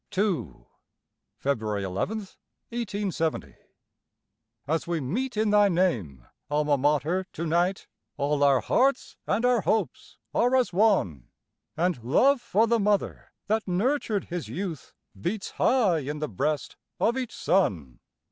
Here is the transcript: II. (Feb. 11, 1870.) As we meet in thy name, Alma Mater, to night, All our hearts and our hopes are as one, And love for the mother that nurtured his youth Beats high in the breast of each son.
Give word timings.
II. 0.17 0.65
(Feb. 1.43 1.83
11, 1.83 1.91
1870.) 2.69 3.53
As 4.67 4.87
we 4.87 4.99
meet 4.99 5.37
in 5.37 5.51
thy 5.51 5.69
name, 5.69 6.25
Alma 6.49 6.75
Mater, 6.75 7.27
to 7.33 7.45
night, 7.45 7.85
All 8.17 8.43
our 8.43 8.61
hearts 8.61 9.15
and 9.27 9.45
our 9.45 9.61
hopes 9.61 10.17
are 10.33 10.55
as 10.55 10.73
one, 10.73 11.29
And 11.77 12.03
love 12.03 12.41
for 12.41 12.65
the 12.65 12.79
mother 12.79 13.31
that 13.45 13.67
nurtured 13.67 14.23
his 14.25 14.47
youth 14.47 14.95
Beats 15.19 15.51
high 15.51 15.99
in 15.99 16.17
the 16.17 16.27
breast 16.27 16.77
of 16.99 17.15
each 17.15 17.35
son. 17.35 17.99